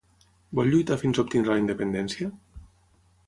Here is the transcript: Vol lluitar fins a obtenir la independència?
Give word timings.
Vol 0.59 0.69
lluitar 0.75 0.97
fins 1.01 1.19
a 1.21 1.25
obtenir 1.25 1.45
la 1.49 1.59
independència? 1.63 2.31